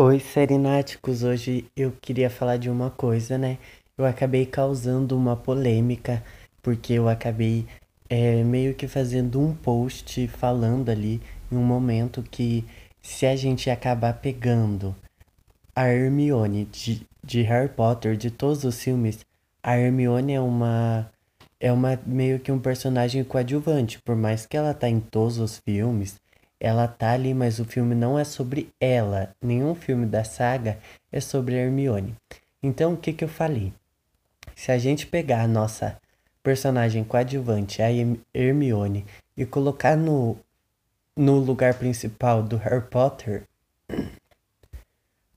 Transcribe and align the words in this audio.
Oi, 0.00 0.20
Serináticos. 0.20 1.24
Hoje 1.24 1.64
eu 1.76 1.90
queria 2.00 2.30
falar 2.30 2.56
de 2.56 2.70
uma 2.70 2.88
coisa, 2.88 3.36
né? 3.36 3.58
Eu 3.98 4.04
acabei 4.04 4.46
causando 4.46 5.16
uma 5.16 5.34
polêmica 5.34 6.22
porque 6.62 6.92
eu 6.92 7.08
acabei 7.08 7.66
é, 8.08 8.44
meio 8.44 8.76
que 8.76 8.86
fazendo 8.86 9.40
um 9.40 9.52
post 9.52 10.28
falando 10.28 10.88
ali 10.88 11.20
em 11.50 11.56
um 11.56 11.64
momento 11.64 12.22
que 12.22 12.64
se 13.02 13.26
a 13.26 13.34
gente 13.34 13.70
acabar 13.70 14.12
pegando 14.12 14.94
a 15.74 15.88
Hermione 15.88 16.66
de, 16.66 17.04
de 17.24 17.42
Harry 17.42 17.68
Potter, 17.68 18.16
de 18.16 18.30
todos 18.30 18.62
os 18.62 18.80
filmes, 18.80 19.26
a 19.60 19.76
Hermione 19.76 20.34
é 20.34 20.40
uma 20.40 21.10
é 21.58 21.72
uma 21.72 21.98
meio 22.06 22.38
que 22.38 22.52
um 22.52 22.60
personagem 22.60 23.24
coadjuvante, 23.24 24.00
por 24.00 24.14
mais 24.14 24.46
que 24.46 24.56
ela 24.56 24.72
tá 24.72 24.88
em 24.88 25.00
todos 25.00 25.38
os 25.38 25.58
filmes 25.58 26.20
ela 26.60 26.88
tá 26.88 27.12
ali, 27.12 27.32
mas 27.32 27.58
o 27.58 27.64
filme 27.64 27.94
não 27.94 28.18
é 28.18 28.24
sobre 28.24 28.70
ela. 28.80 29.34
Nenhum 29.40 29.74
filme 29.74 30.06
da 30.06 30.24
saga 30.24 30.78
é 31.12 31.20
sobre 31.20 31.54
Hermione. 31.54 32.14
Então, 32.62 32.94
o 32.94 32.96
que 32.96 33.12
que 33.12 33.24
eu 33.24 33.28
falei? 33.28 33.72
Se 34.56 34.72
a 34.72 34.78
gente 34.78 35.06
pegar 35.06 35.42
a 35.42 35.48
nossa 35.48 35.96
personagem 36.42 37.04
coadjuvante, 37.04 37.80
a 37.82 37.88
Hermione, 38.34 39.04
e 39.36 39.46
colocar 39.46 39.96
no, 39.96 40.36
no 41.16 41.38
lugar 41.38 41.74
principal 41.74 42.42
do 42.42 42.56
Harry 42.56 42.82
Potter, 42.82 43.44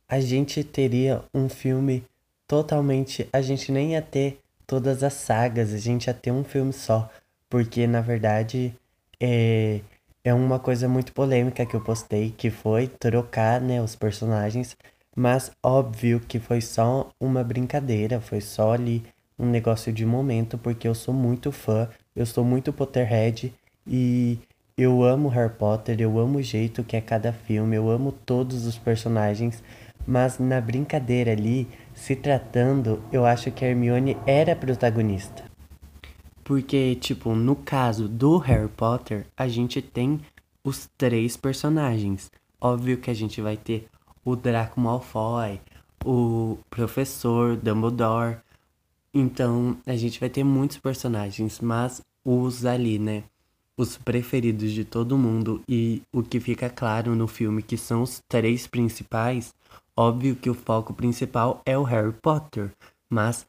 a 0.10 0.20
gente 0.20 0.63
teria 0.63 1.24
um 1.34 1.48
filme 1.48 2.04
totalmente. 2.48 3.30
A 3.32 3.41
gente 3.41 3.72
nem 3.72 3.91
ia 3.91 4.02
ter 4.02 4.40
todas 4.66 5.04
as 5.04 5.13
sagas, 5.13 5.72
a 5.72 5.77
gente 5.77 6.08
ia 6.08 6.13
ter 6.13 6.32
um 6.32 6.44
filme 6.44 6.74
só. 6.74 7.10
Porque, 7.48 7.85
na 7.85 8.02
verdade, 8.02 8.74
é, 9.20 9.82
é 10.24 10.34
uma 10.34 10.60
coisa 10.60 10.88
muito 10.88 11.14
polêmica 11.14 11.66
que 11.66 11.76
eu 11.76 11.82
postei, 11.82 12.34
que 12.36 12.50
foi 12.50 12.88
trocar, 12.88 13.60
né, 13.60 13.82
os 13.82 13.96
personagens, 13.96 14.78
mas 15.16 15.52
óbvio 15.63 16.20
que 16.20 16.40
foi 16.40 16.62
só 16.62 17.10
uma 17.20 17.44
brincadeira, 17.44 18.22
foi 18.22 18.40
só 18.40 18.74
ali 18.74 19.04
um 19.38 19.48
negócio 19.48 19.91
de 19.91 20.05
momento, 20.05 20.58
porque 20.58 20.88
eu 20.88 20.94
sou 20.94 21.13
muito 21.13 21.52
fã, 21.52 21.90
eu 22.16 22.26
sou 22.26 22.44
muito 22.44 22.72
Potterhead 22.72 23.54
e 23.88 24.38
eu 24.78 25.04
amo 25.04 25.28
Harry 25.30 25.54
Potter, 25.54 26.00
eu 26.00 26.20
amo 26.20 26.38
o 26.40 26.44
jeito 26.44 26.84
que 26.84 26.96
é 26.96 27.02
cada 27.02 27.34
filme, 27.34 27.76
eu 27.76 27.90
amo 27.90 28.12
todos 28.12 28.66
os 28.66 28.78
personagens, 28.78 29.63
mas 30.06 30.40
na 30.40 30.62
brincadeira 30.62 31.32
ali, 31.32 31.68
se 31.94 32.16
tratando, 32.16 33.02
eu 33.12 33.26
acho 33.26 33.52
que 33.52 33.66
a 33.66 33.68
Hermione 33.68 34.18
era 34.26 34.54
a 34.54 34.56
protagonista. 34.56 35.51
Porque, 36.52 36.96
tipo, 36.96 37.34
no 37.34 37.55
caso 37.55 38.10
do 38.10 38.38
Harry 38.38 38.68
Potter, 38.68 39.26
a 39.38 39.48
gente 39.48 39.82
tem 39.82 40.20
os 40.62 40.90
três 40.98 41.38
personagens. 41.38 42.30
Óbvio 42.60 42.98
que 42.98 43.10
a 43.10 43.13
gente 43.13 43.40
vai 43.40 43.55
ter 43.55 43.88
o 44.26 44.35
Draco 44.35 44.77
Malfoy, 44.82 45.62
o 46.04 46.57
professor 46.70 47.55
Dumbledore. 47.55 48.40
Então, 49.13 49.77
a 49.88 49.96
gente 49.96 50.20
vai 50.20 50.27
ter 50.27 50.44
muitos 50.44 50.77
personagens, 50.77 51.62
mas 51.62 52.02
os 52.22 52.66
ali, 52.66 52.99
né? 52.99 53.24
Os 53.77 53.98
preferidos 53.98 54.74
de 54.74 54.84
todo 54.84 55.18
mundo 55.18 55.62
e 55.70 56.02
o 56.12 56.22
que 56.22 56.41
fica 56.41 56.70
claro 56.70 57.16
no 57.16 57.29
filme 57.29 57.63
que 57.63 57.77
são 57.77 58.02
os 58.02 58.22
três 58.27 58.68
principais. 58.68 59.54
Óbvio 59.96 60.35
que 60.35 60.49
o 60.49 60.54
foco 60.54 60.94
principal 60.94 61.62
é 61.66 61.77
o 61.77 61.84
Harry 61.84 62.12
Potter, 62.22 62.74
mas 63.10 63.48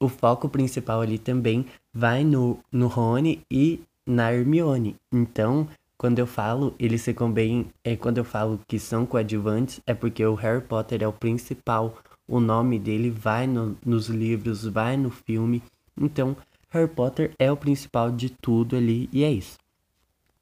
o 0.00 0.08
foco 0.08 0.48
principal 0.48 1.02
ali 1.02 1.16
também 1.16 1.66
vai 1.92 2.24
no, 2.24 2.58
no 2.70 2.86
Rony 2.86 3.42
e 3.50 3.80
na 4.06 4.32
Hermione. 4.32 4.96
Então, 5.12 5.68
quando 5.96 6.18
eu 6.18 6.26
falo, 6.26 6.74
eles 6.78 7.04
ficam 7.04 7.30
bem. 7.30 7.66
É, 7.84 7.96
quando 7.96 8.18
eu 8.18 8.24
falo 8.24 8.60
que 8.66 8.78
são 8.78 9.04
coadjuvantes, 9.04 9.80
é 9.86 9.94
porque 9.94 10.24
o 10.24 10.34
Harry 10.34 10.62
Potter 10.62 11.02
é 11.02 11.08
o 11.08 11.12
principal. 11.12 11.98
O 12.26 12.40
nome 12.40 12.78
dele 12.78 13.10
vai 13.10 13.46
no, 13.46 13.76
nos 13.84 14.08
livros, 14.08 14.64
vai 14.64 14.96
no 14.96 15.10
filme. 15.10 15.62
Então, 16.00 16.36
Harry 16.70 16.88
Potter 16.88 17.34
é 17.38 17.50
o 17.50 17.56
principal 17.56 18.10
de 18.10 18.30
tudo 18.30 18.76
ali 18.76 19.08
e 19.12 19.24
é 19.24 19.30
isso. 19.30 19.58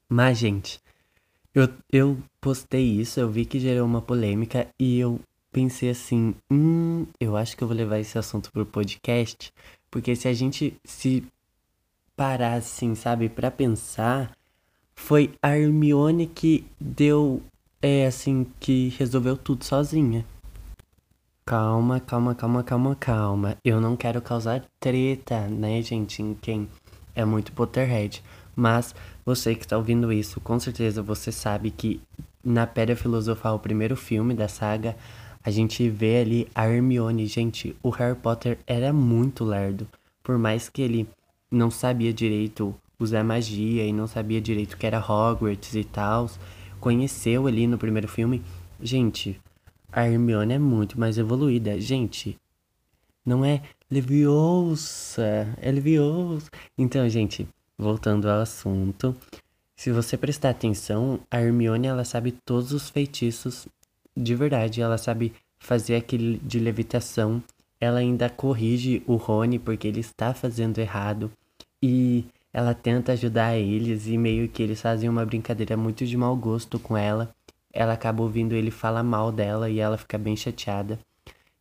Mas, 0.07 0.37
gente, 0.37 0.79
eu, 1.53 1.67
eu 1.91 2.17
postei 2.39 2.83
isso, 2.83 3.19
eu 3.19 3.29
vi 3.29 3.45
que 3.45 3.59
gerou 3.59 3.85
uma 3.85 4.01
polêmica 4.01 4.67
e 4.79 4.99
eu 4.99 5.19
pensei 5.51 5.89
assim, 5.89 6.35
hum, 6.49 7.05
eu 7.19 7.35
acho 7.35 7.57
que 7.57 7.63
eu 7.63 7.67
vou 7.67 7.75
levar 7.75 7.99
esse 7.99 8.17
assunto 8.17 8.51
pro 8.51 8.65
podcast, 8.65 9.51
porque 9.89 10.15
se 10.15 10.27
a 10.27 10.33
gente 10.33 10.73
se 10.83 11.23
parar 12.19 12.55
assim, 12.55 12.95
sabe, 12.95 13.29
para 13.29 13.49
pensar, 13.49 14.35
foi 14.93 15.31
a 15.41 15.57
Hermione 15.57 16.27
que 16.27 16.65
deu, 16.77 17.41
é 17.81 18.05
assim, 18.05 18.45
que 18.59 18.89
resolveu 18.99 19.37
tudo 19.37 19.63
sozinha. 19.63 20.25
Calma, 21.45 22.01
calma, 22.01 22.35
calma, 22.35 22.61
calma, 22.61 22.95
calma. 22.95 23.57
Eu 23.63 23.79
não 23.79 23.95
quero 23.95 24.21
causar 24.21 24.65
treta, 24.81 25.47
né, 25.47 25.81
gente, 25.81 26.21
em 26.21 26.33
quem 26.33 26.67
é 27.15 27.23
muito 27.23 27.53
Potterhead. 27.53 28.21
Mas 28.53 28.93
você 29.25 29.55
que 29.55 29.63
está 29.63 29.77
ouvindo 29.77 30.11
isso, 30.11 30.41
com 30.41 30.59
certeza 30.59 31.01
você 31.01 31.31
sabe 31.31 31.71
que 31.71 32.01
na 32.43 32.67
Pedra 32.67 32.97
Filosofal, 32.97 33.55
o 33.55 33.59
primeiro 33.59 33.95
filme 33.95 34.33
da 34.33 34.49
saga, 34.49 34.97
a 35.41 35.49
gente 35.49 35.89
vê 35.89 36.19
ali 36.19 36.49
a 36.53 36.67
Hermione. 36.67 37.25
Gente, 37.27 37.77
o 37.81 37.89
Harry 37.91 38.19
Potter 38.19 38.59
era 38.67 38.91
muito 38.91 39.45
lerdo. 39.45 39.87
Por 40.21 40.37
mais 40.37 40.67
que 40.67 40.81
ele 40.81 41.07
não 41.51 41.71
sabia 41.71 42.13
direito 42.13 42.75
usar 42.99 43.23
magia 43.23 43.85
e 43.85 43.93
não 43.93 44.07
sabia 44.07 44.41
direito 44.41 44.77
que 44.77 44.85
era 44.85 44.99
Hogwarts 44.99 45.73
e 45.75 45.83
tal, 45.83 46.29
conheceu 46.79 47.47
ali 47.47 47.65
no 47.65 47.77
primeiro 47.77 48.07
filme. 48.07 48.41
Gente, 48.81 49.39
a 49.91 50.07
Hermione 50.07 50.53
é 50.53 50.59
muito 50.59 50.99
mais 50.99 51.17
evoluída. 51.17 51.79
Gente, 51.79 52.37
não 53.25 53.43
é 53.43 53.61
Leviosa, 53.89 55.47
é 55.61 55.71
Leviosa. 55.71 56.49
Então, 56.77 57.07
gente, 57.09 57.47
voltando 57.77 58.29
ao 58.29 58.41
assunto, 58.41 59.15
se 59.75 59.91
você 59.91 60.17
prestar 60.17 60.49
atenção, 60.49 61.19
a 61.31 61.41
Hermione 61.41 61.87
ela 61.87 62.03
sabe 62.03 62.31
todos 62.31 62.73
os 62.73 62.89
feitiços 62.89 63.67
de 64.15 64.35
verdade, 64.35 64.81
ela 64.81 64.97
sabe 64.97 65.33
fazer 65.59 65.95
aquele 65.95 66.37
de 66.39 66.59
levitação. 66.59 67.41
Ela 67.79 67.99
ainda 67.99 68.29
corrige 68.29 69.01
o 69.07 69.15
Rony 69.15 69.57
porque 69.59 69.87
ele 69.87 69.99
está 69.99 70.33
fazendo 70.33 70.79
errado. 70.79 71.31
E 71.81 72.25
ela 72.51 72.73
tenta 72.73 73.13
ajudar 73.13 73.57
eles 73.57 74.07
e 74.07 74.17
meio 74.17 74.49
que 74.49 74.61
eles 74.61 74.81
fazem 74.81 75.09
uma 75.09 75.25
brincadeira 75.25 75.77
muito 75.77 76.05
de 76.05 76.17
mau 76.17 76.35
gosto 76.35 76.79
com 76.79 76.97
ela. 76.97 77.33
Ela 77.71 77.93
acaba 77.93 78.23
ouvindo 78.23 78.53
ele 78.53 78.71
falar 78.71 79.03
mal 79.03 79.31
dela 79.31 79.69
e 79.69 79.79
ela 79.79 79.97
fica 79.97 80.17
bem 80.17 80.35
chateada. 80.35 80.99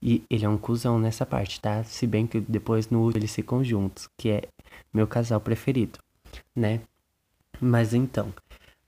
E 0.01 0.23
ele 0.31 0.45
é 0.45 0.49
um 0.49 0.59
cuzão 0.59 0.99
nessa 0.99 1.27
parte, 1.27 1.61
tá? 1.61 1.83
Se 1.85 2.07
bem 2.07 2.27
que 2.27 2.41
depois 2.41 2.89
no 2.89 3.01
último 3.03 3.21
eles 3.21 3.35
ficam 3.35 3.63
juntos, 3.63 4.09
que 4.17 4.31
é 4.31 4.43
meu 4.93 5.07
casal 5.07 5.41
preferido, 5.41 5.99
né? 6.55 6.81
Mas 7.61 7.93
então, 7.93 8.33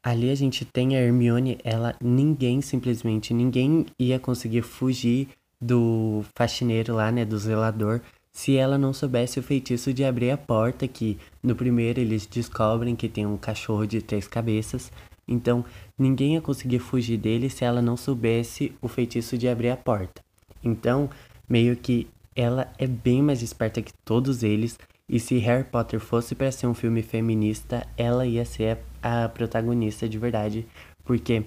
Ali 0.03 0.31
a 0.31 0.35
gente 0.35 0.65
tem 0.65 0.97
a 0.97 1.01
Hermione, 1.01 1.59
ela 1.63 1.95
ninguém 2.01 2.63
simplesmente 2.63 3.35
ninguém 3.35 3.85
ia 3.99 4.19
conseguir 4.19 4.63
fugir 4.63 5.29
do 5.61 6.25
faxineiro 6.35 6.95
lá, 6.95 7.13
né, 7.13 7.25
do 7.25 7.39
zelador, 7.39 8.01
se 8.33 8.57
ela 8.57 8.79
não 8.79 8.93
soubesse 8.93 9.39
o 9.39 9.43
feitiço 9.43 9.93
de 9.93 10.05
abrir 10.05 10.31
a 10.31 10.39
porta, 10.39 10.87
que 10.87 11.19
no 11.43 11.55
primeiro 11.55 12.01
eles 12.01 12.27
descobrem 12.27 12.97
que 12.97 13.09
tem 13.09 13.27
um 13.27 13.37
cachorro 13.37 13.87
de 13.87 14.01
três 14.01 14.27
cabeças. 14.27 14.91
Então, 15.27 15.65
ninguém 15.99 16.35
ia 16.35 16.41
conseguir 16.41 16.79
fugir 16.79 17.19
dele 17.19 17.51
se 17.51 17.65
ela 17.65 17.83
não 17.83 17.97
soubesse 17.97 18.73
o 18.81 18.89
feitiço 18.89 19.37
de 19.37 19.49
abrir 19.49 19.71
a 19.71 19.77
porta. 19.77 20.23
Então, 20.63 21.11
meio 21.49 21.77
que 21.77 22.09
ela 22.35 22.73
é 22.79 22.87
bem 22.87 23.23
mais 23.23 23.43
esperta 23.43 23.83
que 23.83 23.93
todos 24.05 24.43
eles. 24.43 24.79
E 25.09 25.19
se 25.19 25.39
Harry 25.39 25.65
Potter 25.65 25.99
fosse 25.99 26.35
para 26.35 26.53
ser 26.53 26.67
um 26.67 26.75
filme 26.75 27.03
feminista, 27.03 27.87
ela 27.97 28.25
ia 28.27 28.45
ser 28.45 28.79
a, 29.03 29.25
a 29.25 29.29
protagonista 29.29 30.09
de 30.09 30.19
verdade, 30.19 30.67
porque 31.05 31.45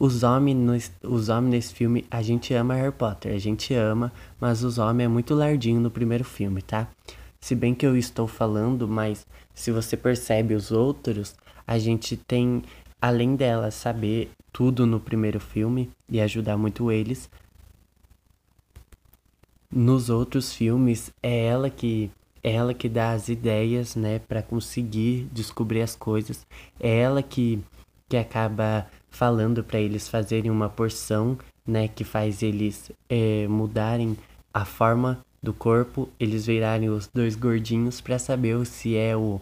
os 0.00 0.22
homens, 0.22 0.90
os 1.02 1.28
homens 1.28 1.50
nesse 1.50 1.74
filme, 1.74 2.06
a 2.10 2.22
gente 2.22 2.54
ama 2.54 2.74
Harry 2.74 2.90
Potter, 2.90 3.34
a 3.34 3.38
gente 3.38 3.74
ama, 3.74 4.10
mas 4.40 4.64
os 4.64 4.78
homens 4.78 5.04
é 5.04 5.08
muito 5.08 5.34
lardinho 5.34 5.78
no 5.78 5.90
primeiro 5.90 6.24
filme, 6.24 6.62
tá? 6.62 6.88
Se 7.38 7.54
bem 7.54 7.74
que 7.74 7.84
eu 7.84 7.94
estou 7.94 8.26
falando, 8.26 8.88
mas 8.88 9.26
se 9.54 9.70
você 9.70 9.98
percebe 9.98 10.54
os 10.54 10.70
outros, 10.72 11.36
a 11.66 11.78
gente 11.78 12.16
tem, 12.16 12.62
além 13.00 13.36
dela 13.36 13.70
saber 13.70 14.30
tudo 14.50 14.86
no 14.86 14.98
primeiro 14.98 15.38
filme 15.38 15.90
e 16.08 16.18
ajudar 16.18 16.56
muito 16.56 16.90
eles, 16.90 17.28
nos 19.70 20.08
outros 20.08 20.54
filmes 20.54 21.12
é 21.22 21.44
ela 21.44 21.68
que 21.68 22.10
é 22.42 22.54
ela 22.54 22.72
que 22.72 22.88
dá 22.88 23.12
as 23.12 23.28
ideias, 23.28 23.94
né, 23.94 24.18
para 24.18 24.40
conseguir 24.40 25.28
descobrir 25.30 25.82
as 25.82 25.94
coisas. 25.94 26.46
É 26.80 27.00
ela 27.00 27.22
que, 27.22 27.62
que 28.08 28.16
acaba 28.16 28.86
falando 29.10 29.62
para 29.62 29.80
eles 29.80 30.08
fazerem 30.08 30.50
uma 30.50 30.68
porção, 30.68 31.38
né, 31.66 31.88
que 31.88 32.04
faz 32.04 32.42
eles 32.42 32.90
é, 33.08 33.46
mudarem 33.48 34.16
a 34.52 34.64
forma 34.64 35.20
do 35.42 35.52
corpo, 35.52 36.08
eles 36.18 36.46
virarem 36.46 36.88
os 36.90 37.06
dois 37.06 37.34
gordinhos 37.34 38.00
para 38.00 38.18
saber 38.18 38.64
se 38.66 38.96
é 38.96 39.16
o 39.16 39.40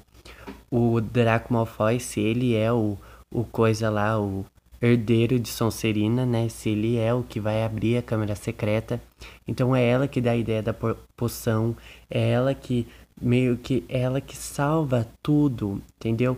o 0.70 1.00
Draco 1.00 1.52
Malfoy, 1.52 1.98
se 1.98 2.20
ele 2.20 2.54
é 2.54 2.72
o, 2.72 2.96
o 3.32 3.44
coisa 3.44 3.88
lá, 3.88 4.20
o 4.20 4.44
herdeiro 4.80 5.38
de 5.38 5.48
Sonserina, 5.48 6.24
né? 6.24 6.48
Se 6.48 6.70
ele 6.70 6.96
é 6.98 7.12
o 7.12 7.22
que 7.22 7.40
vai 7.40 7.64
abrir 7.64 7.96
a 7.96 8.02
câmara 8.02 8.34
secreta. 8.34 9.00
Então 9.46 9.74
é 9.74 9.84
ela 9.84 10.06
que 10.06 10.20
dá 10.20 10.32
a 10.32 10.36
ideia 10.36 10.62
da 10.62 10.74
poção, 11.16 11.76
é 12.10 12.30
ela 12.30 12.54
que 12.54 12.86
meio 13.20 13.56
que 13.56 13.84
é 13.88 14.00
ela 14.00 14.20
que 14.20 14.36
salva 14.36 15.08
tudo, 15.22 15.82
entendeu? 15.96 16.36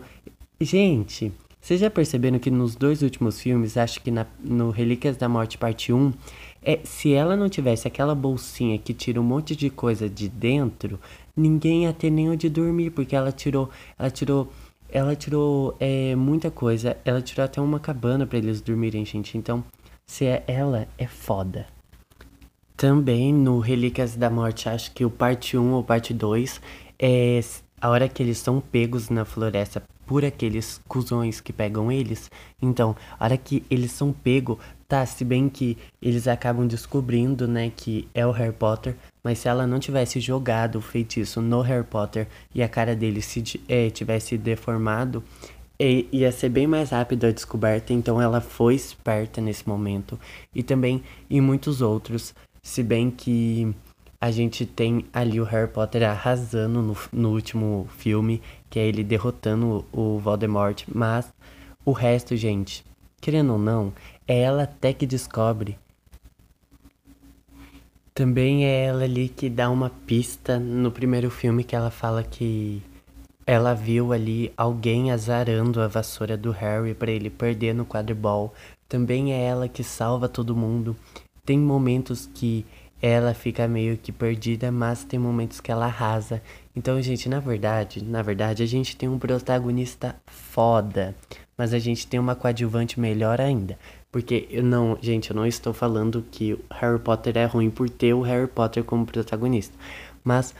Gente, 0.59 1.31
vocês 1.61 1.79
já 1.79 1.91
perceberam 1.91 2.39
que 2.39 2.49
nos 2.49 2.75
dois 2.75 3.03
últimos 3.03 3.39
filmes, 3.39 3.77
acho 3.77 4.01
que 4.01 4.09
na, 4.09 4.25
no 4.43 4.71
Relíquias 4.71 5.15
da 5.15 5.29
Morte 5.29 5.59
parte 5.59 5.93
1, 5.93 6.11
é, 6.63 6.79
se 6.83 7.13
ela 7.13 7.37
não 7.37 7.47
tivesse 7.47 7.87
aquela 7.87 8.15
bolsinha 8.15 8.79
que 8.79 8.95
tira 8.95 9.21
um 9.21 9.23
monte 9.23 9.55
de 9.55 9.69
coisa 9.69 10.09
de 10.09 10.27
dentro, 10.27 10.99
ninguém 11.37 11.83
ia 11.83 11.93
ter 11.93 12.09
nem 12.09 12.31
onde 12.31 12.49
dormir, 12.49 12.89
porque 12.89 13.15
ela 13.15 13.31
tirou, 13.31 13.69
ela 13.97 14.09
tirou, 14.09 14.51
ela 14.89 15.15
tirou 15.15 15.77
é, 15.79 16.15
muita 16.15 16.49
coisa, 16.49 16.97
ela 17.05 17.21
tirou 17.21 17.45
até 17.45 17.61
uma 17.61 17.79
cabana 17.79 18.25
para 18.25 18.39
eles 18.39 18.59
dormirem, 18.59 19.05
gente. 19.05 19.37
Então, 19.37 19.63
se 20.07 20.25
é 20.25 20.43
ela, 20.47 20.87
é 20.97 21.05
foda. 21.05 21.67
Também 22.75 23.31
no 23.31 23.59
Relíquias 23.59 24.15
da 24.15 24.31
Morte, 24.31 24.67
acho 24.67 24.91
que 24.93 25.05
o 25.05 25.11
parte 25.11 25.55
1 25.55 25.73
ou 25.73 25.83
parte 25.83 26.11
2, 26.11 26.59
é 26.97 27.39
a 27.79 27.89
hora 27.89 28.09
que 28.09 28.23
eles 28.23 28.39
são 28.39 28.59
pegos 28.59 29.09
na 29.09 29.25
floresta 29.25 29.83
por 30.11 30.25
aqueles 30.25 30.81
cuzões 30.89 31.39
que 31.39 31.53
pegam 31.53 31.89
eles. 31.89 32.29
Então, 32.61 32.97
a 33.17 33.23
hora 33.23 33.37
que 33.37 33.63
eles 33.71 33.93
são 33.93 34.11
pegos, 34.11 34.57
tá, 34.85 35.05
se 35.05 35.23
bem 35.23 35.47
que 35.47 35.77
eles 36.01 36.27
acabam 36.27 36.67
descobrindo, 36.67 37.47
né, 37.47 37.71
que 37.73 38.09
é 38.13 38.27
o 38.27 38.31
Harry 38.31 38.51
Potter, 38.51 38.97
mas 39.23 39.39
se 39.39 39.47
ela 39.47 39.65
não 39.65 39.79
tivesse 39.79 40.19
jogado 40.19 40.79
o 40.79 40.81
feitiço 40.81 41.41
no 41.41 41.61
Harry 41.61 41.85
Potter 41.85 42.27
e 42.53 42.61
a 42.61 42.67
cara 42.67 42.93
dele 42.93 43.21
se 43.21 43.61
é, 43.69 43.89
tivesse 43.89 44.37
deformado, 44.37 45.23
é, 45.79 46.03
ia 46.11 46.29
ser 46.29 46.49
bem 46.49 46.67
mais 46.67 46.89
rápido 46.89 47.23
a 47.27 47.31
descoberta, 47.31 47.93
então 47.93 48.21
ela 48.21 48.41
foi 48.41 48.75
esperta 48.75 49.39
nesse 49.39 49.65
momento. 49.65 50.19
E 50.53 50.61
também 50.61 51.01
em 51.29 51.39
muitos 51.39 51.81
outros, 51.81 52.35
se 52.61 52.83
bem 52.83 53.09
que 53.09 53.73
a 54.21 54.29
gente 54.29 54.67
tem 54.67 55.03
ali 55.11 55.41
o 55.41 55.43
Harry 55.43 55.67
Potter 55.67 56.07
arrasando 56.07 56.79
no, 56.79 56.97
no 57.11 57.31
último 57.31 57.89
filme, 57.97 58.39
que 58.69 58.79
é 58.79 58.85
ele 58.85 59.03
derrotando 59.03 59.83
o 59.91 60.19
Voldemort, 60.19 60.83
mas 60.93 61.33
o 61.83 61.91
resto, 61.91 62.37
gente, 62.37 62.85
querendo 63.19 63.53
ou 63.53 63.59
não, 63.59 63.91
é 64.27 64.39
ela 64.41 64.63
até 64.63 64.93
que 64.93 65.07
descobre. 65.07 65.75
Também 68.13 68.63
é 68.65 68.85
ela 68.85 69.05
ali 69.05 69.27
que 69.27 69.49
dá 69.49 69.71
uma 69.71 69.89
pista 69.89 70.59
no 70.59 70.91
primeiro 70.91 71.31
filme 71.31 71.63
que 71.63 71.75
ela 71.75 71.89
fala 71.89 72.21
que 72.21 72.83
ela 73.47 73.73
viu 73.73 74.13
ali 74.13 74.53
alguém 74.55 75.11
azarando 75.11 75.81
a 75.81 75.87
vassoura 75.87 76.37
do 76.37 76.51
Harry 76.51 76.93
para 76.93 77.09
ele 77.09 77.31
perder 77.31 77.73
no 77.73 77.85
quadribol. 77.85 78.53
Também 78.87 79.33
é 79.33 79.41
ela 79.43 79.67
que 79.67 79.83
salva 79.83 80.29
todo 80.29 80.55
mundo. 80.55 80.95
Tem 81.43 81.57
momentos 81.57 82.29
que 82.31 82.65
ela 83.01 83.33
fica 83.33 83.67
meio 83.67 83.97
que 83.97 84.11
perdida, 84.11 84.71
mas 84.71 85.03
tem 85.03 85.19
momentos 85.19 85.59
que 85.59 85.71
ela 85.71 85.85
arrasa. 85.85 86.41
Então, 86.75 87.01
gente, 87.01 87.27
na 87.27 87.39
verdade, 87.39 88.03
na 88.03 88.21
verdade, 88.21 88.61
a 88.61 88.65
gente 88.65 88.95
tem 88.95 89.09
um 89.09 89.17
protagonista 89.17 90.15
foda, 90.27 91.15
mas 91.57 91.73
a 91.73 91.79
gente 91.79 92.05
tem 92.05 92.19
uma 92.19 92.35
coadjuvante 92.35 92.99
melhor 92.99 93.41
ainda. 93.41 93.77
Porque 94.11 94.47
eu 94.51 94.61
não, 94.61 94.97
gente, 95.01 95.31
eu 95.31 95.35
não 95.35 95.47
estou 95.47 95.73
falando 95.73 96.23
que 96.29 96.59
Harry 96.69 96.99
Potter 96.99 97.37
é 97.37 97.45
ruim 97.45 97.69
por 97.69 97.89
ter 97.89 98.13
o 98.13 98.21
Harry 98.21 98.47
Potter 98.47 98.83
como 98.83 99.05
protagonista, 99.05 99.75
mas 100.23 100.53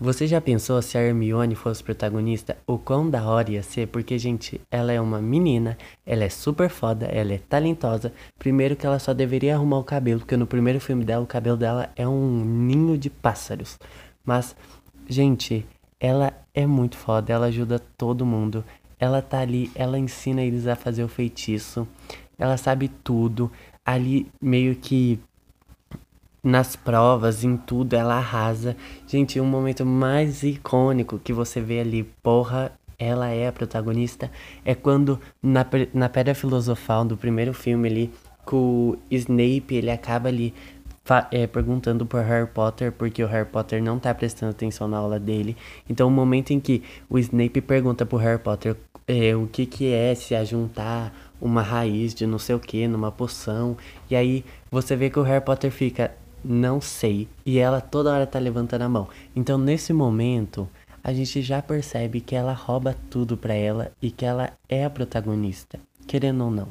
você 0.00 0.26
já 0.26 0.40
pensou 0.40 0.80
se 0.82 0.98
a 0.98 1.00
Hermione 1.00 1.54
fosse 1.54 1.82
protagonista? 1.82 2.56
O 2.66 2.78
quão 2.78 3.08
da 3.08 3.24
hora 3.24 3.50
ia 3.50 3.62
ser? 3.62 3.86
Porque, 3.88 4.18
gente, 4.18 4.60
ela 4.70 4.92
é 4.92 5.00
uma 5.00 5.20
menina, 5.20 5.78
ela 6.04 6.24
é 6.24 6.28
super 6.28 6.68
foda, 6.68 7.06
ela 7.06 7.32
é 7.32 7.38
talentosa. 7.38 8.12
Primeiro 8.38 8.74
que 8.74 8.84
ela 8.84 8.98
só 8.98 9.14
deveria 9.14 9.54
arrumar 9.54 9.78
o 9.78 9.84
cabelo, 9.84 10.20
porque 10.20 10.36
no 10.36 10.46
primeiro 10.46 10.80
filme 10.80 11.04
dela, 11.04 11.22
o 11.22 11.26
cabelo 11.26 11.56
dela 11.56 11.90
é 11.94 12.06
um 12.06 12.44
ninho 12.44 12.98
de 12.98 13.08
pássaros. 13.08 13.78
Mas, 14.24 14.56
gente, 15.08 15.66
ela 16.00 16.32
é 16.52 16.66
muito 16.66 16.96
foda, 16.96 17.32
ela 17.32 17.46
ajuda 17.46 17.78
todo 17.78 18.26
mundo. 18.26 18.64
Ela 18.98 19.22
tá 19.22 19.40
ali, 19.40 19.70
ela 19.74 19.98
ensina 19.98 20.42
eles 20.42 20.66
a 20.66 20.76
fazer 20.76 21.04
o 21.04 21.08
feitiço. 21.08 21.86
Ela 22.38 22.56
sabe 22.56 22.88
tudo. 22.88 23.50
Ali 23.84 24.28
meio 24.40 24.76
que 24.76 25.18
nas 26.42 26.74
provas, 26.74 27.44
em 27.44 27.56
tudo, 27.56 27.94
ela 27.94 28.16
arrasa. 28.16 28.76
Gente, 29.06 29.40
um 29.40 29.46
momento 29.46 29.86
mais 29.86 30.42
icônico 30.42 31.18
que 31.18 31.32
você 31.32 31.60
vê 31.60 31.80
ali, 31.80 32.02
porra, 32.22 32.72
ela 32.98 33.28
é 33.28 33.48
a 33.48 33.52
protagonista, 33.52 34.30
é 34.64 34.74
quando 34.74 35.20
na, 35.42 35.66
na 35.92 36.08
Pedra 36.08 36.34
Filosofal 36.34 37.04
do 37.04 37.16
primeiro 37.16 37.52
filme 37.52 37.88
ali, 37.88 38.10
com 38.44 38.56
o 38.56 38.98
Snape, 39.10 39.74
ele 39.74 39.90
acaba 39.90 40.28
ali 40.28 40.52
é, 41.30 41.46
perguntando 41.46 42.06
por 42.06 42.22
Harry 42.22 42.48
Potter, 42.48 42.92
porque 42.92 43.22
o 43.22 43.26
Harry 43.26 43.48
Potter 43.48 43.82
não 43.82 43.98
tá 43.98 44.14
prestando 44.14 44.50
atenção 44.50 44.88
na 44.88 44.98
aula 44.98 45.18
dele. 45.18 45.56
Então, 45.88 46.08
o 46.08 46.10
momento 46.10 46.52
em 46.52 46.60
que 46.60 46.82
o 47.08 47.18
Snape 47.18 47.60
pergunta 47.60 48.06
pro 48.06 48.18
Harry 48.18 48.40
Potter 48.40 48.76
é, 49.06 49.34
o 49.34 49.46
que 49.46 49.66
que 49.66 49.92
é 49.92 50.14
se 50.14 50.34
ajuntar 50.34 51.12
uma 51.40 51.60
raiz 51.60 52.14
de 52.14 52.24
não 52.24 52.38
sei 52.38 52.54
o 52.54 52.60
que 52.60 52.86
numa 52.86 53.10
poção, 53.10 53.76
e 54.08 54.14
aí 54.14 54.44
você 54.70 54.94
vê 54.94 55.10
que 55.10 55.18
o 55.18 55.22
Harry 55.22 55.44
Potter 55.44 55.72
fica, 55.72 56.12
não 56.44 56.80
sei. 56.80 57.28
E 57.44 57.58
ela 57.58 57.80
toda 57.80 58.12
hora 58.12 58.26
tá 58.26 58.38
levantando 58.38 58.82
a 58.82 58.88
mão. 58.88 59.08
Então, 59.34 59.58
nesse 59.58 59.92
momento, 59.92 60.68
a 61.02 61.12
gente 61.12 61.42
já 61.42 61.60
percebe 61.60 62.20
que 62.20 62.34
ela 62.34 62.52
rouba 62.52 62.96
tudo 63.10 63.36
pra 63.36 63.54
ela 63.54 63.92
e 64.00 64.10
que 64.10 64.24
ela 64.24 64.52
é 64.68 64.84
a 64.84 64.90
protagonista, 64.90 65.80
querendo 66.06 66.44
ou 66.44 66.50
não. 66.50 66.68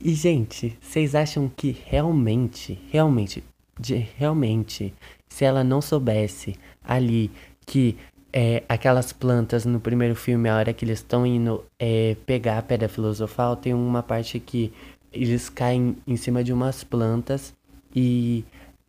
E, 0.00 0.14
gente, 0.14 0.78
vocês 0.80 1.14
acham 1.14 1.48
que 1.48 1.76
realmente, 1.84 2.78
realmente, 2.90 3.42
de, 3.78 3.94
realmente, 4.16 4.94
se 5.28 5.44
ela 5.44 5.64
não 5.64 5.80
soubesse 5.80 6.54
ali 6.84 7.30
que 7.66 7.96
é, 8.32 8.62
aquelas 8.68 9.12
plantas 9.12 9.64
no 9.64 9.80
primeiro 9.80 10.14
filme, 10.14 10.48
a 10.48 10.56
hora 10.56 10.72
que 10.72 10.84
eles 10.84 11.00
estão 11.00 11.26
indo 11.26 11.64
é, 11.78 12.16
pegar 12.26 12.58
a 12.58 12.62
pedra 12.62 12.88
filosofal, 12.88 13.56
tem 13.56 13.74
uma 13.74 14.02
parte 14.02 14.38
que 14.38 14.72
eles 15.12 15.48
caem 15.48 15.96
em 16.06 16.16
cima 16.16 16.44
de 16.44 16.52
umas 16.52 16.84
plantas 16.84 17.54
e 17.94 18.44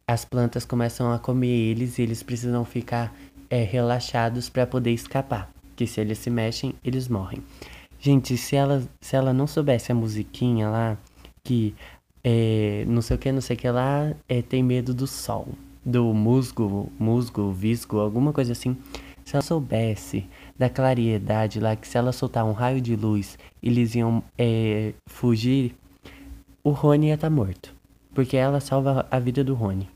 as 0.08 0.26
plantas 0.26 0.66
começam 0.66 1.14
a 1.14 1.20
comer 1.20 1.48
eles 1.48 2.00
e 2.00 2.02
eles 2.02 2.24
precisam 2.24 2.66
ficar 2.66 3.16
é, 3.50 3.64
relaxados 3.64 4.50
para 4.50 4.66
poder 4.66 4.92
escapar. 4.92 5.52
Que 5.76 5.86
se 5.86 6.02
eles 6.02 6.18
se 6.18 6.30
mexem, 6.30 6.74
eles 6.84 7.08
morrem. 7.08 7.44
Gente, 8.00 8.36
se 8.38 8.56
ela, 8.56 8.84
se 9.00 9.16
ela 9.16 9.34
não 9.34 9.46
soubesse 9.46 9.92
a 9.92 9.96
musiquinha 9.96 10.70
lá, 10.70 10.98
que 11.44 11.76
é, 12.24 12.86
não 12.88 13.02
sei 13.02 13.16
o 13.16 13.20
que, 13.20 13.32
não 13.32 13.42
sei 13.42 13.56
o 13.56 13.60
que 13.60 13.70
lá, 13.70 14.14
é, 14.28 14.42
tem 14.42 14.64
medo 14.64 14.94
do 14.94 15.06
sol, 15.06 15.48
do 15.86 16.14
musgo, 16.14 16.92
musgo, 16.98 17.52
visgo, 17.52 18.00
alguma 18.00 18.34
coisa 18.34 18.54
assim. 18.54 18.76
Se 19.24 19.36
ela 19.36 19.44
soubesse 19.44 20.26
da 20.58 20.70
claridade 20.70 21.60
lá, 21.60 21.76
que 21.76 21.88
se 21.88 21.98
ela 21.98 22.12
soltar 22.12 22.46
um 22.46 22.52
raio 22.52 22.82
de 22.82 22.96
luz, 22.96 23.38
eles 23.62 23.94
iam 23.94 24.24
é, 24.38 24.94
fugir, 25.08 25.76
o 26.64 26.72
Rony 26.72 27.08
ia 27.08 27.14
estar 27.14 27.30
tá 27.30 27.36
morto 27.36 27.79
porque 28.20 28.36
ela 28.36 28.60
salva 28.60 29.08
a 29.10 29.18
vida 29.18 29.46
do 29.46 29.54
Rony. 29.54 29.90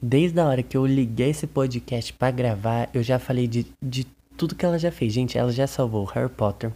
Desde 0.00 0.40
a 0.40 0.46
hora 0.46 0.62
que 0.62 0.74
eu 0.74 0.86
liguei 0.86 1.28
esse 1.28 1.46
podcast 1.46 2.14
para 2.14 2.30
gravar, 2.30 2.88
eu 2.94 3.02
já 3.02 3.18
falei 3.18 3.46
de, 3.46 3.66
de 3.82 4.06
tudo 4.34 4.54
que 4.54 4.64
ela 4.64 4.78
já 4.78 4.90
fez. 4.90 5.12
Gente, 5.12 5.36
ela 5.36 5.52
já 5.52 5.66
salvou 5.66 6.02
Harry 6.06 6.30
Potter, 6.30 6.72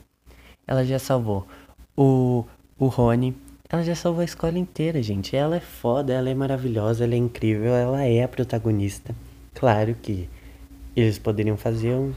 ela 0.67 0.85
já 0.85 0.99
salvou 0.99 1.47
o, 1.97 2.45
o 2.79 2.89
Rony, 2.89 3.35
ela 3.71 3.83
já 3.83 3.95
salvou 3.95 4.21
a 4.21 4.27
escola 4.27 4.59
inteira, 4.59 5.03
gente. 5.03 5.35
Ela 5.35 5.57
é 5.57 5.61
foda, 5.61 6.13
ela 6.13 6.29
é 6.29 6.35
maravilhosa, 6.35 7.05
ela 7.05 7.15
é 7.15 7.17
incrível, 7.17 7.73
ela 7.73 8.05
é 8.05 8.23
a 8.25 8.29
protagonista. 8.29 9.17
Claro 9.55 9.95
que 9.95 10.29
eles 10.95 11.19
poderiam 11.19 11.57
fazer 11.57 11.95
um. 11.95 12.13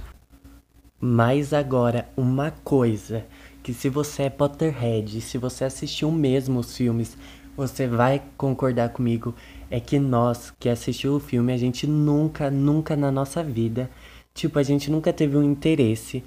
Mas 1.00 1.54
agora, 1.54 2.10
uma 2.18 2.52
coisa 2.52 3.26
que 3.63 3.74
se 3.74 3.89
você 3.89 4.24
é 4.24 4.30
Potterhead, 4.30 5.22
se 5.22 5.38
você 5.38 5.63
assistiu 5.63 6.12
mesmo 6.12 6.60
os 6.60 6.75
filmes, 6.75 7.18
você 7.56 7.88
vai 7.88 8.22
concordar 8.38 8.89
comigo, 8.89 9.36
é 9.70 9.80
que 9.80 10.00
nós 10.00 10.51
que 10.60 10.70
assistiu 10.70 11.15
o 11.15 11.20
filme, 11.20 11.53
a 11.53 11.58
gente 11.58 11.86
nunca, 11.86 12.50
nunca 12.50 12.96
na 12.96 13.12
nossa 13.12 13.44
vida, 13.44 13.89
tipo, 14.34 14.58
a 14.58 14.63
gente 14.63 14.89
nunca 14.89 15.13
teve 15.13 15.38
um 15.38 15.44
interesse 15.44 16.24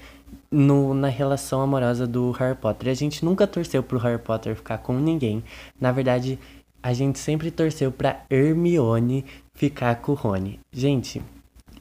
no, 0.51 0.95
na 0.95 1.09
relação 1.09 1.61
amorosa 1.61 2.07
do 2.07 2.31
Harry 2.33 2.57
Potter. 2.57 2.91
A 2.91 2.95
gente 2.95 3.25
nunca 3.25 3.47
torceu 3.47 3.83
pro 3.83 3.99
Harry 3.99 4.23
Potter 4.23 4.55
ficar 4.55 4.79
com 4.79 4.95
ninguém. 4.95 5.43
Na 5.81 5.91
verdade, 5.93 6.39
a 6.83 6.93
gente 6.93 7.19
sempre 7.19 7.51
torceu 7.51 7.91
pra 7.91 8.25
Hermione 8.31 9.25
ficar 9.55 9.97
com 9.97 10.13
o 10.13 10.15
Rony. 10.15 10.61
Gente, 10.73 11.23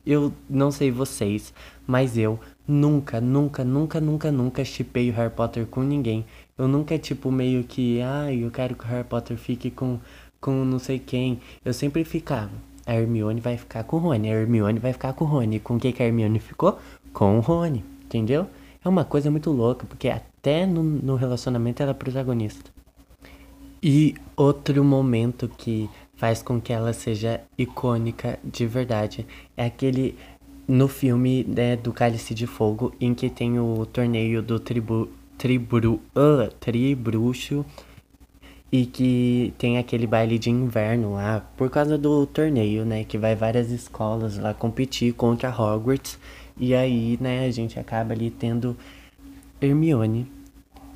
eu 0.06 0.34
não 0.50 0.72
sei 0.72 0.92
vocês, 0.92 1.54
mas 1.86 2.18
eu 2.18 2.40
Nunca, 2.66 3.20
nunca, 3.20 3.64
nunca, 3.64 4.00
nunca, 4.00 4.32
nunca 4.32 4.64
chipei 4.64 5.10
o 5.10 5.14
Harry 5.14 5.34
Potter 5.34 5.66
com 5.66 5.82
ninguém. 5.82 6.26
Eu 6.58 6.68
nunca, 6.68 6.98
tipo, 6.98 7.30
meio 7.30 7.64
que, 7.66 8.02
ai, 8.02 8.36
ah, 8.36 8.46
eu 8.46 8.50
quero 8.50 8.76
que 8.76 8.86
o 8.86 8.88
Harry 8.88 9.04
Potter 9.04 9.38
fique 9.38 9.70
com, 9.70 10.00
com 10.40 10.64
não 10.64 10.80
sei 10.80 10.98
quem. 10.98 11.40
Eu 11.66 11.74
sempre 11.74 12.06
ficava. 12.06 12.52
A 12.86 12.96
Hermione 12.96 13.42
vai 13.42 13.58
ficar 13.58 13.84
com 13.84 13.98
o 13.98 14.00
Rony, 14.00 14.30
a 14.30 14.34
Hermione 14.34 14.80
vai 14.80 14.94
ficar 14.94 15.14
com 15.14 15.26
o 15.26 15.28
Rony. 15.28 15.60
Com 15.60 15.78
quem 15.78 15.92
que 15.92 16.02
a 16.02 16.06
Hermione 16.06 16.40
ficou? 16.40 16.80
Com 17.12 17.38
o 17.38 17.42
Rony, 17.42 17.84
entendeu? 18.06 18.48
É 18.84 18.88
uma 18.88 19.04
coisa 19.04 19.30
muito 19.30 19.52
louca, 19.52 19.86
porque 19.86 20.08
até 20.08 20.66
no, 20.66 20.84
no 20.84 21.16
relacionamento 21.16 21.82
ela 21.82 21.92
é 21.92 21.94
protagonista. 21.94 22.72
E 23.82 24.16
outro 24.38 24.82
momento 24.84 25.50
que 25.58 25.90
faz 26.16 26.42
com 26.42 26.62
que 26.62 26.72
ela 26.72 26.94
seja 26.94 27.42
icônica 27.58 28.40
de 28.42 28.66
verdade 28.66 29.28
é 29.58 29.66
aquele 29.66 30.18
no 30.68 30.88
filme 30.88 31.44
né, 31.44 31.76
do 31.76 31.92
Cálice 31.92 32.34
de 32.34 32.48
Fogo, 32.48 32.94
em 33.00 33.14
que 33.14 33.30
tem 33.30 33.60
o 33.60 33.86
torneio 33.86 34.42
do 34.42 34.60
tribu, 34.60 35.10
tribru, 35.38 36.02
uh, 36.16 36.52
tribruxo 36.60 37.66
e 38.72 38.86
que 38.86 39.54
tem 39.58 39.78
aquele 39.78 40.08
baile 40.08 40.40
de 40.40 40.50
inverno 40.50 41.14
lá, 41.14 41.46
por 41.56 41.70
causa 41.70 41.98
do 41.98 42.26
torneio, 42.26 42.84
né? 42.84 43.04
Que 43.04 43.20
vai 43.20 43.36
várias 43.36 43.70
escolas 43.70 44.38
lá 44.40 44.54
competir 44.54 45.14
contra 45.14 45.50
Hogwarts. 45.50 46.18
E 46.58 46.74
aí, 46.74 47.18
né, 47.22 47.46
a 47.46 47.52
gente 47.52 47.80
acaba 47.80 48.14
ali 48.14 48.32
tendo 48.32 48.76
Hermione 49.62 50.28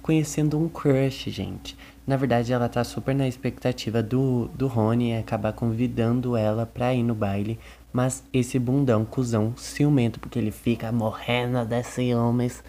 conhecendo 0.01 0.57
um 0.57 0.69
crush, 0.69 1.29
gente. 1.29 1.77
Na 2.07 2.15
verdade, 2.15 2.53
ela 2.53 2.69
tá 2.69 2.81
super 2.83 3.13
na 3.13 3.27
expectativa 3.27 4.01
do, 4.01 4.49
do 4.55 4.65
Rony 4.65 5.17
acabar 5.17 5.51
convidando 5.51 6.37
ela 6.37 6.65
pra 6.65 6.93
ir 6.93 7.03
no 7.03 7.13
baile. 7.13 7.59
Mas 7.97 8.23
esse 8.31 8.59
bundão, 8.59 9.03
cuzão, 9.03 9.55
ciumento, 9.57 10.19
porque 10.19 10.37
ele 10.37 10.51
fica 10.51 10.91
morrendo 10.91 11.65
desses 11.65 11.95
ciúmes, 11.95 12.63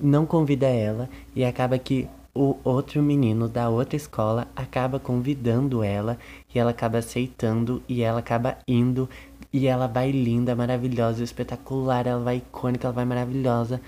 não 0.00 0.26
convida 0.26 0.66
ela 0.66 1.08
e 1.32 1.44
acaba 1.44 1.78
que 1.78 2.08
o 2.34 2.56
outro 2.64 3.00
menino 3.00 3.48
da 3.48 3.68
outra 3.68 3.94
escola 3.94 4.48
acaba 4.56 4.98
convidando 4.98 5.84
ela 5.84 6.18
e 6.52 6.58
ela 6.58 6.72
acaba 6.72 6.98
aceitando 6.98 7.80
e 7.88 8.02
ela 8.02 8.18
acaba 8.18 8.58
indo 8.66 9.08
e 9.52 9.68
ela 9.68 9.86
vai 9.86 10.10
linda, 10.10 10.56
maravilhosa, 10.56 11.22
espetacular, 11.22 12.08
ela 12.08 12.24
vai 12.24 12.38
icônica, 12.38 12.84
ela 12.84 12.94
vai 12.94 13.04
maravilhosa. 13.04 13.80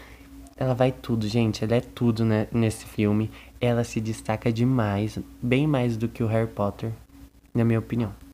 Ela 0.57 0.73
vai 0.73 0.93
tudo, 0.93 1.27
gente, 1.27 1.65
ela 1.65 1.75
é 1.75 1.81
tudo 1.81 2.25
né, 2.25 2.47
nesse 2.53 2.85
filme. 2.85 3.29
Ela 3.61 3.83
se 3.83 4.01
destaca 4.01 4.53
demais, 4.53 5.19
bem 5.43 5.67
mais 5.67 5.97
do 5.97 6.09
que 6.09 6.23
o 6.23 6.29
Harry 6.29 6.47
Potter, 6.47 6.93
na 7.53 7.65
minha 7.65 7.81
opinião. 7.81 8.30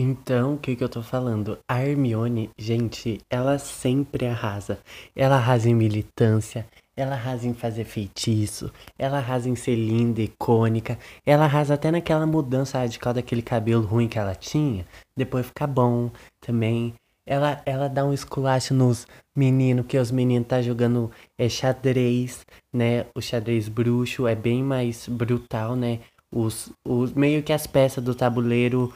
Então, 0.00 0.54
o 0.54 0.58
que, 0.58 0.76
que 0.76 0.84
eu 0.84 0.88
tô 0.88 1.02
falando? 1.02 1.58
A 1.68 1.82
Hermione, 1.82 2.50
gente, 2.56 3.20
ela 3.28 3.58
sempre 3.58 4.26
arrasa. 4.26 4.78
Ela 5.12 5.34
arrasa 5.34 5.68
em 5.68 5.74
militância, 5.74 6.64
ela 6.96 7.16
arrasa 7.16 7.48
em 7.48 7.52
fazer 7.52 7.82
feitiço, 7.82 8.72
ela 8.96 9.18
arrasa 9.18 9.48
em 9.48 9.56
ser 9.56 9.74
linda, 9.74 10.22
icônica, 10.22 10.96
ela 11.26 11.46
arrasa 11.46 11.74
até 11.74 11.90
naquela 11.90 12.28
mudança 12.28 12.78
radical 12.78 13.12
daquele 13.12 13.42
cabelo 13.42 13.84
ruim 13.84 14.06
que 14.06 14.20
ela 14.20 14.36
tinha, 14.36 14.86
depois 15.16 15.46
fica 15.46 15.66
bom 15.66 16.12
também. 16.40 16.94
Ela, 17.26 17.60
ela 17.66 17.88
dá 17.88 18.04
um 18.04 18.14
esculacho 18.14 18.72
nos 18.72 19.04
meninos, 19.36 19.84
que 19.84 19.98
os 19.98 20.12
meninos 20.12 20.46
tá 20.46 20.62
jogando 20.62 21.10
é, 21.36 21.48
xadrez, 21.48 22.46
né? 22.72 23.06
O 23.16 23.20
xadrez 23.20 23.68
bruxo 23.68 24.28
é 24.28 24.36
bem 24.36 24.62
mais 24.62 25.08
brutal, 25.08 25.74
né? 25.74 25.98
Os, 26.32 26.70
os, 26.86 27.12
meio 27.14 27.42
que 27.42 27.52
as 27.52 27.66
peças 27.66 28.04
do 28.04 28.14
tabuleiro 28.14 28.94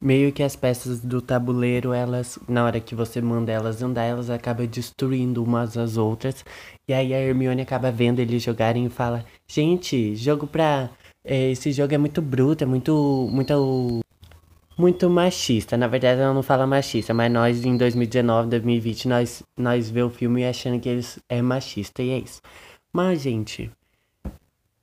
meio 0.00 0.32
que 0.32 0.42
as 0.42 0.54
peças 0.54 1.00
do 1.00 1.20
tabuleiro, 1.20 1.92
elas, 1.92 2.38
na 2.48 2.64
hora 2.64 2.80
que 2.80 2.94
você 2.94 3.20
manda 3.20 3.50
elas 3.50 3.82
andar, 3.82 4.04
elas 4.04 4.30
acabam 4.30 4.66
destruindo 4.66 5.42
umas 5.42 5.76
às 5.76 5.96
outras. 5.96 6.44
E 6.88 6.92
aí 6.92 7.14
a 7.14 7.20
Hermione 7.20 7.62
acaba 7.62 7.90
vendo 7.90 8.20
eles 8.20 8.42
jogarem 8.42 8.86
e 8.86 8.90
fala: 8.90 9.24
Gente, 9.46 10.14
jogo 10.16 10.46
pra. 10.46 10.90
É, 11.24 11.50
esse 11.50 11.72
jogo 11.72 11.94
é 11.94 11.98
muito 11.98 12.22
bruto, 12.22 12.64
é 12.64 12.66
muito. 12.66 13.28
muito. 13.32 14.00
muito 14.78 15.10
machista. 15.10 15.76
Na 15.76 15.88
verdade, 15.88 16.20
ela 16.20 16.34
não 16.34 16.42
fala 16.42 16.66
machista, 16.66 17.12
mas 17.14 17.32
nós 17.32 17.64
em 17.64 17.76
2019, 17.76 18.50
2020, 18.50 19.08
nós, 19.08 19.42
nós 19.56 19.90
vê 19.90 20.02
o 20.02 20.10
filme 20.10 20.46
achando 20.46 20.80
que 20.80 20.88
eles 20.88 21.18
é 21.28 21.42
machista, 21.42 22.02
e 22.02 22.10
é 22.10 22.18
isso. 22.18 22.40
Mas, 22.92 23.22
gente. 23.22 23.70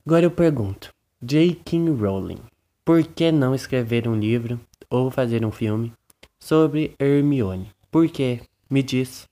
Agora 0.05 0.25
eu 0.25 0.31
pergunto: 0.31 0.93
J.K. 1.21 1.89
Rowling, 1.91 2.39
por 2.85 3.03
que 3.03 3.31
não 3.31 3.55
escrever 3.55 4.07
um 4.07 4.15
livro 4.15 4.59
ou 4.89 5.09
fazer 5.09 5.45
um 5.45 5.51
filme 5.51 5.91
sobre 6.39 6.93
Hermione. 6.99 7.71
Por 7.89 8.09
quê? 8.09 8.41
Me 8.69 8.83
diz. 8.83 9.27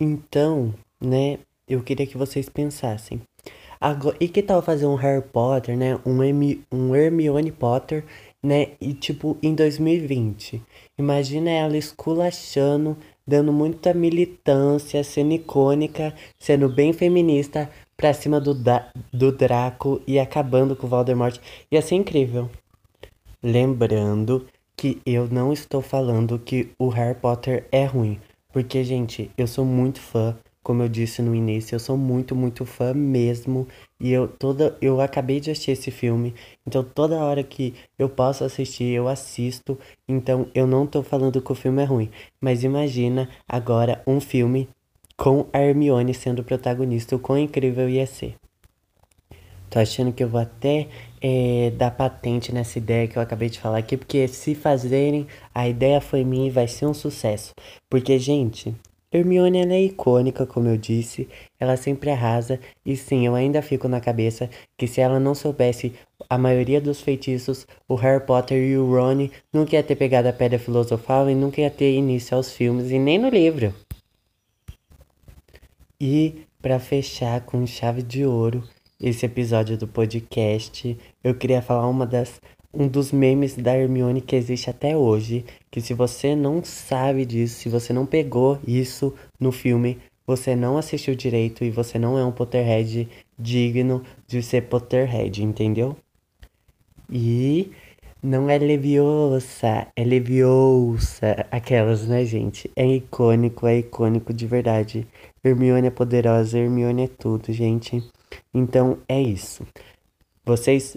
Então, 0.00 0.74
né, 1.00 1.38
eu 1.68 1.82
queria 1.82 2.06
que 2.06 2.16
vocês 2.16 2.48
pensassem. 2.48 3.20
Agora, 3.80 4.16
e 4.18 4.28
que 4.28 4.42
tal 4.42 4.62
fazer 4.62 4.86
um 4.86 4.94
Harry 4.94 5.22
Potter, 5.22 5.76
né? 5.76 5.98
Um, 6.06 6.22
M, 6.22 6.62
um 6.72 6.94
Hermione 6.94 7.52
Potter, 7.52 8.04
né? 8.42 8.68
E 8.80 8.94
tipo, 8.94 9.36
em 9.42 9.54
2020. 9.54 10.62
Imagina 10.98 11.50
ela 11.50 11.76
esculachando, 11.76 12.96
dando 13.26 13.52
muita 13.52 13.92
militância, 13.92 15.04
sendo 15.04 15.34
icônica, 15.34 16.14
sendo 16.38 16.68
bem 16.68 16.92
feminista 16.92 17.70
pra 17.96 18.12
cima 18.12 18.40
do, 18.40 18.54
da, 18.54 18.88
do 19.12 19.32
Draco 19.32 20.00
e 20.06 20.18
acabando 20.18 20.76
com 20.76 20.86
o 20.86 20.90
Voldemort. 20.90 21.38
Ia 21.70 21.80
ser 21.80 21.94
incrível. 21.94 22.50
Lembrando 23.42 24.46
que 24.76 25.00
eu 25.06 25.26
não 25.28 25.52
estou 25.52 25.80
falando 25.80 26.38
que 26.38 26.70
o 26.78 26.88
Harry 26.88 27.18
Potter 27.18 27.66
é 27.72 27.84
ruim, 27.84 28.20
porque, 28.52 28.84
gente, 28.84 29.30
eu 29.36 29.46
sou 29.46 29.64
muito 29.64 30.00
fã, 30.00 30.36
como 30.62 30.82
eu 30.82 30.88
disse 30.88 31.22
no 31.22 31.34
início, 31.34 31.74
eu 31.74 31.78
sou 31.78 31.96
muito, 31.96 32.34
muito 32.34 32.66
fã 32.66 32.92
mesmo, 32.92 33.66
e 34.00 34.12
eu 34.12 34.28
toda 34.28 34.76
eu 34.80 35.00
acabei 35.00 35.40
de 35.40 35.50
assistir 35.50 35.70
esse 35.70 35.90
filme, 35.90 36.34
então 36.66 36.82
toda 36.82 37.24
hora 37.24 37.42
que 37.42 37.74
eu 37.98 38.08
posso 38.08 38.44
assistir, 38.44 38.92
eu 38.92 39.08
assisto, 39.08 39.78
então 40.08 40.48
eu 40.54 40.66
não 40.66 40.86
tô 40.86 41.02
falando 41.02 41.40
que 41.40 41.52
o 41.52 41.54
filme 41.54 41.82
é 41.82 41.86
ruim, 41.86 42.10
mas 42.40 42.64
imagina 42.64 43.30
agora 43.48 44.02
um 44.06 44.20
filme 44.20 44.68
com 45.16 45.46
a 45.52 45.60
Hermione 45.60 46.12
sendo 46.12 46.44
protagonista, 46.44 47.16
o 47.16 47.18
quão 47.18 47.38
incrível 47.38 47.88
ia 47.88 48.06
ser. 48.06 48.34
Tô 49.68 49.80
achando 49.80 50.12
que 50.12 50.22
eu 50.22 50.28
vou 50.28 50.40
até 50.40 50.88
é, 51.20 51.72
dar 51.76 51.90
patente 51.90 52.52
nessa 52.52 52.78
ideia 52.78 53.08
que 53.08 53.16
eu 53.16 53.22
acabei 53.22 53.48
de 53.48 53.58
falar 53.58 53.78
aqui, 53.78 53.96
porque 53.96 54.28
se 54.28 54.54
fazerem, 54.54 55.26
a 55.54 55.68
ideia 55.68 56.00
foi 56.00 56.24
minha 56.24 56.46
e 56.46 56.50
vai 56.50 56.68
ser 56.68 56.86
um 56.86 56.94
sucesso. 56.94 57.52
Porque, 57.90 58.18
gente, 58.18 58.74
Hermione 59.12 59.58
ela 59.58 59.72
é 59.72 59.82
icônica, 59.82 60.46
como 60.46 60.68
eu 60.68 60.76
disse, 60.76 61.28
ela 61.58 61.76
sempre 61.76 62.10
arrasa, 62.10 62.60
e 62.84 62.96
sim, 62.96 63.26
eu 63.26 63.34
ainda 63.34 63.62
fico 63.62 63.88
na 63.88 64.00
cabeça 64.00 64.48
que 64.76 64.86
se 64.86 65.00
ela 65.00 65.18
não 65.18 65.34
soubesse 65.34 65.94
a 66.28 66.36
maioria 66.36 66.80
dos 66.80 67.00
feitiços, 67.00 67.66
o 67.88 67.94
Harry 67.94 68.24
Potter 68.24 68.62
e 68.62 68.76
o 68.76 68.90
Ron 68.90 69.28
nunca 69.52 69.76
ia 69.76 69.82
ter 69.82 69.96
pegado 69.96 70.28
a 70.28 70.32
Pedra 70.32 70.58
Filosofal 70.58 71.30
e 71.30 71.34
nunca 71.34 71.60
ia 71.60 71.70
ter 71.70 71.92
início 71.94 72.36
aos 72.36 72.52
filmes 72.52 72.90
e 72.90 72.98
nem 72.98 73.18
no 73.18 73.28
livro. 73.28 73.72
E 76.00 76.42
para 76.60 76.78
fechar 76.78 77.40
com 77.40 77.66
chave 77.66 78.02
de 78.02 78.26
ouro, 78.26 78.62
esse 79.00 79.24
episódio 79.24 79.78
do 79.78 79.88
podcast, 79.88 80.96
eu 81.24 81.34
queria 81.34 81.62
falar 81.62 81.88
uma 81.88 82.06
das 82.06 82.40
um 82.72 82.86
dos 82.86 83.10
memes 83.10 83.56
da 83.56 83.74
Hermione 83.74 84.20
que 84.20 84.36
existe 84.36 84.68
até 84.68 84.94
hoje, 84.94 85.46
que 85.70 85.80
se 85.80 85.94
você 85.94 86.36
não 86.36 86.62
sabe 86.62 87.24
disso, 87.24 87.60
se 87.60 87.70
você 87.70 87.94
não 87.94 88.04
pegou 88.04 88.58
isso 88.66 89.14
no 89.40 89.50
filme, 89.50 89.96
você 90.26 90.54
não 90.54 90.76
assistiu 90.76 91.14
direito 91.14 91.64
e 91.64 91.70
você 91.70 91.98
não 91.98 92.18
é 92.18 92.24
um 92.24 92.32
Potterhead 92.32 93.08
digno 93.38 94.02
de 94.26 94.42
ser 94.42 94.62
Potterhead, 94.62 95.42
entendeu? 95.42 95.96
E 97.10 97.70
não 98.22 98.50
é 98.50 98.58
Leviosa, 98.58 99.86
é 99.94 100.04
Leviosa, 100.04 101.46
aquelas, 101.50 102.06
né, 102.06 102.24
gente? 102.24 102.70
É 102.74 102.84
icônico, 102.84 103.66
é 103.66 103.78
icônico 103.78 104.34
de 104.34 104.46
verdade. 104.46 105.06
Hermione 105.46 105.86
é 105.86 105.90
poderosa, 105.90 106.58
Hermione 106.58 107.04
é 107.04 107.08
tudo, 107.08 107.52
gente. 107.52 108.02
Então 108.52 108.98
é 109.08 109.20
isso. 109.20 109.64
Vocês 110.44 110.96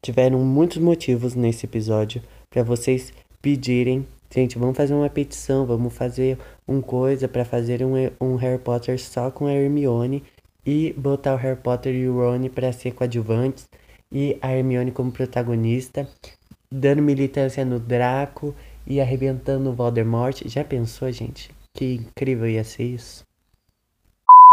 tiveram 0.00 0.38
muitos 0.38 0.78
motivos 0.78 1.34
nesse 1.34 1.66
episódio 1.66 2.22
para 2.48 2.62
vocês 2.62 3.12
pedirem, 3.40 4.06
gente, 4.32 4.56
vamos 4.56 4.76
fazer 4.76 4.94
uma 4.94 5.10
petição, 5.10 5.66
vamos 5.66 5.92
fazer 5.94 6.38
um 6.66 6.80
coisa 6.80 7.26
para 7.26 7.44
fazer 7.44 7.84
um, 7.84 7.94
um 8.20 8.36
Harry 8.36 8.62
Potter 8.62 9.00
só 9.00 9.30
com 9.32 9.46
a 9.46 9.52
Hermione 9.52 10.22
e 10.64 10.92
botar 10.92 11.34
o 11.34 11.38
Harry 11.38 11.58
Potter 11.60 11.92
e 11.92 12.08
o 12.08 12.18
Ron 12.18 12.48
para 12.48 12.72
ser 12.72 12.92
coadjuvantes 12.92 13.68
e 14.12 14.38
a 14.40 14.52
Hermione 14.52 14.92
como 14.92 15.10
protagonista, 15.10 16.08
dando 16.70 17.02
militância 17.02 17.64
no 17.64 17.80
Draco 17.80 18.54
e 18.86 19.00
arrebentando 19.00 19.70
o 19.70 19.74
Voldemort. 19.74 20.42
Já 20.46 20.62
pensou, 20.62 21.10
gente? 21.10 21.50
Que 21.74 21.94
incrível 21.94 22.46
ia 22.46 22.62
ser 22.62 22.84
isso? 22.84 23.24